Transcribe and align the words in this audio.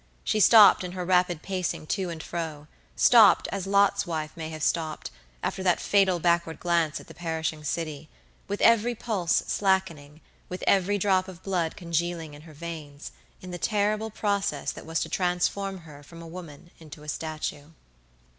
She 0.23 0.39
stopped 0.39 0.83
in 0.83 0.93
her 0.93 1.05
rapid 1.05 1.43
pacing 1.43 1.85
to 1.85 2.09
and 2.09 2.23
frostopped 2.23 3.47
as 3.51 3.67
Lot's 3.67 4.07
wife 4.07 4.35
may 4.35 4.49
have 4.49 4.63
stopped, 4.63 5.11
after 5.43 5.61
that 5.61 5.79
fatal 5.79 6.19
backward 6.19 6.59
glance 6.59 6.99
at 6.99 7.05
the 7.05 7.13
perishing 7.13 7.61
citywith 7.61 8.61
every 8.61 8.95
pulse 8.95 9.43
slackening, 9.45 10.21
with 10.49 10.63
every 10.65 10.97
drop 10.97 11.27
of 11.27 11.43
blood 11.43 11.77
congealing 11.77 12.33
in 12.33 12.41
her 12.41 12.53
veins, 12.55 13.11
in 13.43 13.51
the 13.51 13.59
terrible 13.59 14.09
process 14.09 14.71
that 14.71 14.87
was 14.87 14.99
to 15.01 15.07
transform 15.09 15.81
her 15.81 16.01
from 16.01 16.19
a 16.23 16.27
woman 16.27 16.71
into 16.79 17.03
a 17.03 17.07
statue. 17.07 17.69